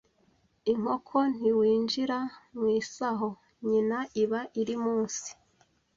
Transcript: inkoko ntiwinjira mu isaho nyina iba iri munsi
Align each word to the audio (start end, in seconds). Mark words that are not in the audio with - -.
inkoko 0.71 1.17
ntiwinjira 1.35 2.19
mu 2.57 2.65
isaho 2.79 3.29
nyina 3.67 3.99
iba 4.23 4.41
iri 4.61 4.75
munsi 4.83 5.29